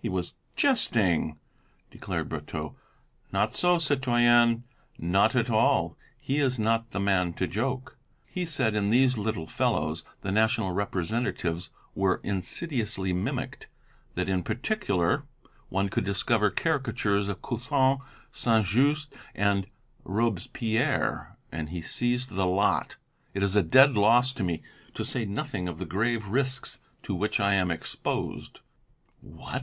[0.00, 1.38] "He was jesting!"
[1.90, 2.74] declared Brotteaux.
[3.32, 4.62] "Not so, citoyen,
[4.98, 5.98] not at all.
[6.18, 7.98] He is not the man to joke.
[8.24, 13.66] He said in these little fellows the National representatives were insidiously mimicked,
[14.14, 15.24] that in particular
[15.68, 17.98] one could discover caricatures of Couthon,
[18.32, 19.66] Saint Just and
[20.04, 22.96] Robespierre, and he seized the lot.
[23.34, 24.62] It is a dead loss to me,
[24.94, 28.60] to say nothing of the grave risks to which I am exposed."
[29.20, 29.56] "What!